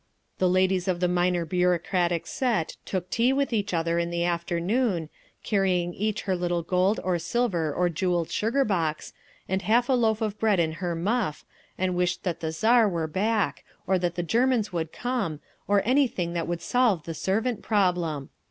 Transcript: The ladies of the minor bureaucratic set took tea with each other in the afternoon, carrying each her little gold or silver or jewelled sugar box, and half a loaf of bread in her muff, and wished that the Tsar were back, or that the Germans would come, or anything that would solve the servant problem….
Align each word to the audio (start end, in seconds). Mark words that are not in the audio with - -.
The 0.39 0.49
ladies 0.49 0.87
of 0.87 0.99
the 0.99 1.07
minor 1.07 1.45
bureaucratic 1.45 2.25
set 2.25 2.75
took 2.85 3.11
tea 3.11 3.31
with 3.31 3.53
each 3.53 3.71
other 3.71 3.99
in 3.99 4.09
the 4.09 4.23
afternoon, 4.25 5.09
carrying 5.43 5.93
each 5.93 6.23
her 6.23 6.35
little 6.35 6.63
gold 6.63 6.99
or 7.03 7.19
silver 7.19 7.71
or 7.71 7.87
jewelled 7.87 8.31
sugar 8.31 8.65
box, 8.65 9.13
and 9.47 9.61
half 9.61 9.89
a 9.89 9.93
loaf 9.93 10.19
of 10.19 10.39
bread 10.39 10.59
in 10.59 10.71
her 10.71 10.95
muff, 10.95 11.45
and 11.77 11.93
wished 11.93 12.23
that 12.23 12.39
the 12.39 12.51
Tsar 12.51 12.89
were 12.89 13.05
back, 13.05 13.63
or 13.85 13.99
that 13.99 14.15
the 14.15 14.23
Germans 14.23 14.73
would 14.73 14.91
come, 14.91 15.39
or 15.67 15.83
anything 15.85 16.33
that 16.33 16.47
would 16.47 16.63
solve 16.63 17.03
the 17.03 17.13
servant 17.13 17.61
problem…. 17.61 18.31